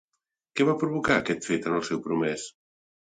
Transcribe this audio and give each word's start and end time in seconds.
Què 0.59 0.65
va 0.69 0.75
provocar 0.83 1.17
aquest 1.23 1.45
fet 1.49 1.67
en 1.73 1.77
el 1.81 1.85
seu 1.91 2.01
promès? 2.09 2.49